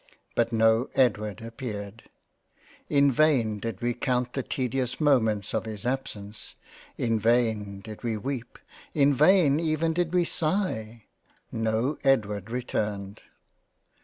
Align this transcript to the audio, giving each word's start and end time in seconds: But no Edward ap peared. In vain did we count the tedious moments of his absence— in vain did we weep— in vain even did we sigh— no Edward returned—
But 0.33 0.51
no 0.51 0.89
Edward 0.95 1.43
ap 1.43 1.57
peared. 1.57 2.09
In 2.89 3.11
vain 3.11 3.59
did 3.59 3.81
we 3.83 3.93
count 3.93 4.33
the 4.33 4.41
tedious 4.41 4.99
moments 4.99 5.53
of 5.53 5.65
his 5.65 5.85
absence— 5.85 6.55
in 6.97 7.19
vain 7.19 7.81
did 7.81 8.01
we 8.03 8.17
weep— 8.17 8.57
in 8.95 9.13
vain 9.13 9.59
even 9.59 9.93
did 9.93 10.11
we 10.11 10.23
sigh— 10.25 11.03
no 11.51 11.99
Edward 12.03 12.49
returned— 12.49 13.21